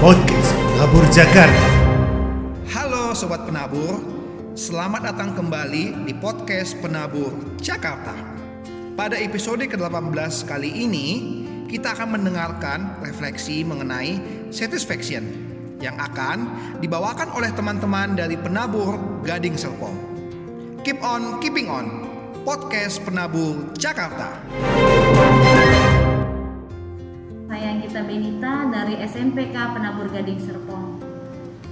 [0.00, 1.66] Podcast Penabur Jakarta.
[2.72, 4.00] Halo Sobat Penabur,
[4.56, 8.16] selamat datang kembali di podcast Penabur Jakarta.
[8.96, 11.08] Pada episode ke-18 kali ini,
[11.68, 14.16] kita akan mendengarkan refleksi mengenai
[14.48, 15.20] satisfaction
[15.84, 16.48] yang akan
[16.80, 20.00] dibawakan oleh teman-teman dari Penabur Gading Serpong.
[20.80, 22.08] Keep on keeping on,
[22.48, 24.32] podcast Penabur Jakarta.
[27.80, 31.00] Gita Benita dari SMPK Penabur Gading Serpong.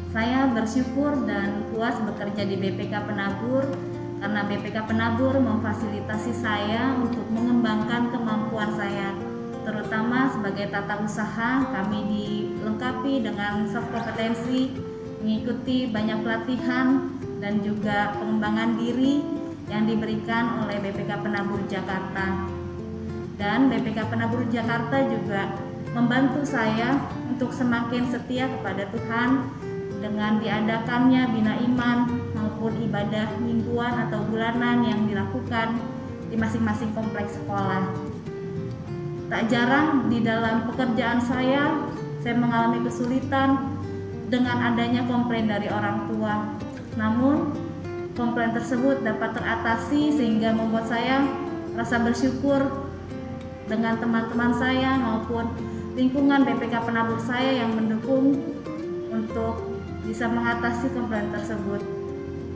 [0.09, 3.69] Saya bersyukur dan puas bekerja di BPK Penabur
[4.17, 9.13] karena BPK Penabur memfasilitasi saya untuk mengembangkan kemampuan saya
[9.69, 14.73] terutama sebagai tata usaha kami dilengkapi dengan soft kompetensi
[15.21, 19.21] mengikuti banyak pelatihan dan juga pengembangan diri
[19.69, 22.49] yang diberikan oleh BPK Penabur Jakarta
[23.37, 29.47] dan BPK Penabur Jakarta juga membantu saya untuk semakin setia kepada Tuhan
[29.99, 31.99] dengan diadakannya bina iman
[32.35, 35.79] maupun ibadah mingguan atau bulanan yang dilakukan
[36.29, 37.83] di masing-masing kompleks sekolah.
[39.29, 41.85] Tak jarang di dalam pekerjaan saya,
[42.25, 43.77] saya mengalami kesulitan
[44.33, 46.57] dengan adanya komplain dari orang tua.
[46.97, 47.53] Namun,
[48.17, 51.23] komplain tersebut dapat teratasi sehingga membuat saya
[51.77, 52.89] rasa bersyukur
[53.69, 55.45] dengan teman-teman saya maupun
[55.99, 58.39] lingkungan BPK penabur saya yang mendukung
[59.11, 59.55] untuk
[60.07, 61.83] bisa mengatasi komplain tersebut.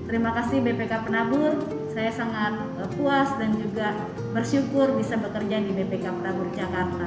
[0.06, 1.58] Terima kasih BPK Penabur,
[1.90, 3.98] saya sangat eh, puas dan juga
[4.30, 7.06] bersyukur bisa bekerja di BPK Penabur Jakarta.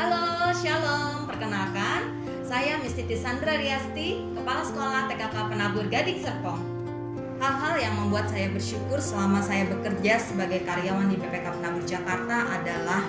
[0.00, 0.24] Halo,
[0.56, 1.28] Shalom.
[1.28, 2.00] Perkenalkan,
[2.48, 6.73] saya Mistiti Sandra Riasti, Kepala Sekolah TKK Penabur Gading Serpong.
[7.44, 13.04] Hal-hal yang membuat saya bersyukur selama saya bekerja sebagai karyawan di BPK Penabur Jakarta adalah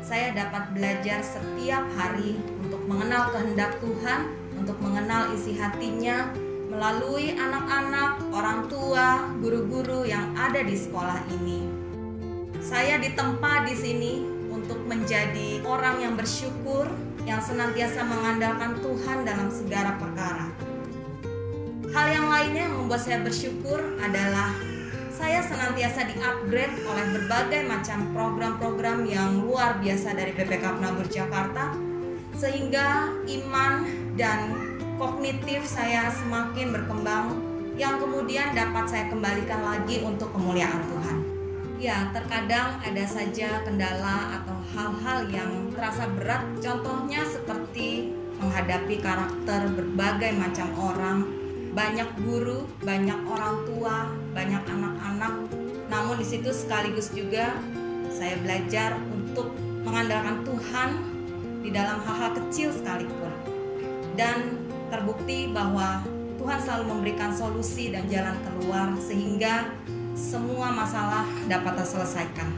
[0.00, 6.32] saya dapat belajar setiap hari untuk mengenal kehendak Tuhan, untuk mengenal isi hatinya
[6.72, 11.68] melalui anak-anak, orang tua, guru-guru yang ada di sekolah ini.
[12.64, 14.12] Saya ditempa di sini
[14.48, 16.88] untuk menjadi orang yang bersyukur,
[17.28, 20.69] yang senantiasa mengandalkan Tuhan dalam segala perkara.
[21.90, 24.54] Hal yang lainnya yang membuat saya bersyukur adalah
[25.10, 31.74] saya senantiasa di-upgrade oleh berbagai macam program-program yang luar biasa dari BPK Penabur Jakarta
[32.38, 34.54] sehingga iman dan
[35.02, 37.42] kognitif saya semakin berkembang
[37.74, 41.18] yang kemudian dapat saya kembalikan lagi untuk kemuliaan Tuhan.
[41.82, 50.32] Ya, terkadang ada saja kendala atau hal-hal yang terasa berat, contohnya seperti menghadapi karakter berbagai
[50.36, 51.39] macam orang,
[51.70, 55.34] banyak guru, banyak orang tua, banyak anak-anak.
[55.86, 57.54] Namun di situ sekaligus juga
[58.10, 59.54] saya belajar untuk
[59.86, 60.90] mengandalkan Tuhan
[61.62, 63.32] di dalam hal-hal kecil sekalipun.
[64.18, 64.58] Dan
[64.90, 66.02] terbukti bahwa
[66.36, 69.70] Tuhan selalu memberikan solusi dan jalan keluar sehingga
[70.18, 72.48] semua masalah dapat terselesaikan.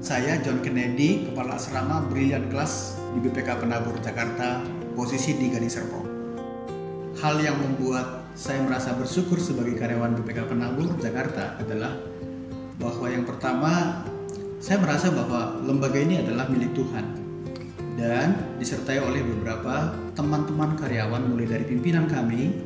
[0.00, 4.58] Saya John Kennedy, Kepala Asrama Brilliant Class di BPK Penabur Jakarta,
[4.94, 6.06] posisi di Gading Serpong.
[7.20, 11.92] Hal yang membuat saya merasa bersyukur sebagai karyawan BPK Penabur Jakarta adalah
[12.80, 14.02] bahwa yang pertama
[14.60, 17.04] saya merasa bahwa lembaga ini adalah milik Tuhan
[18.00, 22.64] dan disertai oleh beberapa teman-teman karyawan mulai dari pimpinan kami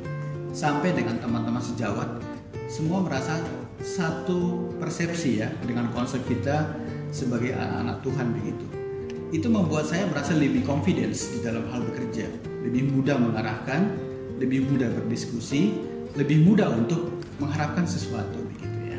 [0.54, 2.22] sampai dengan teman-teman sejawat
[2.70, 3.42] semua merasa
[3.82, 6.78] satu persepsi ya dengan konsep kita
[7.10, 8.83] sebagai anak-anak Tuhan begitu.
[9.30, 12.28] Itu membuat saya merasa lebih confidence di dalam hal bekerja,
[12.66, 13.94] lebih mudah mengarahkan,
[14.40, 15.78] lebih mudah berdiskusi,
[16.18, 18.98] lebih mudah untuk mengharapkan sesuatu begitu ya.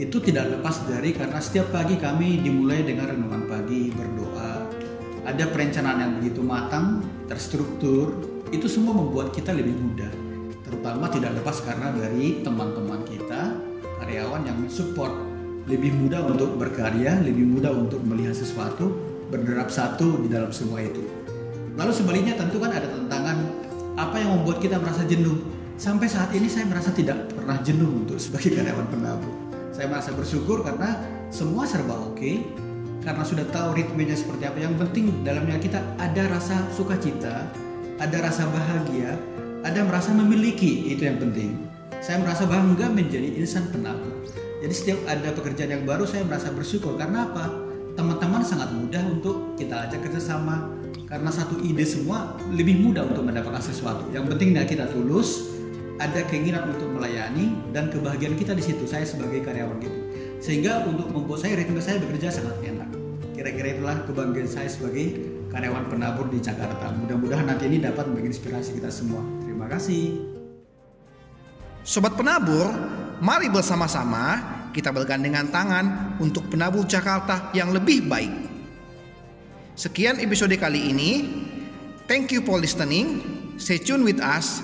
[0.00, 4.66] Itu tidak lepas dari karena setiap pagi kami dimulai dengan renungan pagi, berdoa,
[5.26, 8.14] ada perencanaan yang begitu matang, terstruktur,
[8.50, 10.10] itu semua membuat kita lebih mudah.
[10.66, 13.54] Terutama tidak lepas karena dari teman-teman kita,
[14.02, 15.12] karyawan yang support
[15.68, 21.00] lebih mudah untuk berkarya, lebih mudah untuk melihat sesuatu, berderap satu di dalam semua itu.
[21.78, 23.38] Lalu sebaliknya tentu kan ada tantangan
[23.94, 25.40] apa yang membuat kita merasa jenuh.
[25.80, 29.32] Sampai saat ini saya merasa tidak pernah jenuh untuk sebagai karyawan penabur.
[29.72, 30.98] Saya merasa bersyukur karena
[31.32, 32.42] semua serba oke,
[33.00, 34.58] karena sudah tahu ritmenya seperti apa.
[34.60, 37.48] Yang penting dalamnya kita ada rasa sukacita,
[37.96, 39.16] ada rasa bahagia,
[39.64, 41.56] ada merasa memiliki, itu yang penting.
[42.02, 44.24] Saya merasa bangga menjadi insan penabur.
[44.60, 47.69] Jadi setiap ada pekerjaan yang baru saya merasa bersyukur karena apa?
[48.42, 50.72] Sangat mudah untuk kita ajak kerjasama
[51.06, 54.08] karena satu ide semua lebih mudah untuk mendapatkan sesuatu.
[54.10, 55.50] Yang penting kita tulus,
[56.00, 58.84] ada keinginan untuk melayani dan kebahagiaan kita di situ.
[58.88, 59.98] Saya sebagai karyawan gitu.
[60.40, 63.00] Sehingga untuk membuat saya ritme saya bekerja sangat enak
[63.40, 65.16] kira-kira itulah kebanggaan saya sebagai
[65.48, 66.92] karyawan penabur di Jakarta.
[66.92, 69.24] Mudah-mudahan nanti ini dapat menginspirasi kita semua.
[69.40, 70.20] Terima kasih.
[71.80, 72.68] Sobat penabur,
[73.24, 78.32] mari bersama-sama kita bergandengan tangan untuk penabur Jakarta yang lebih baik.
[79.74, 81.10] Sekian episode kali ini.
[82.10, 83.22] Thank you for listening.
[83.56, 84.60] Stay tuned with us.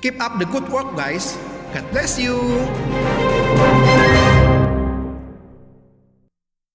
[0.00, 1.36] Keep up the good work guys.
[1.76, 2.40] God bless you.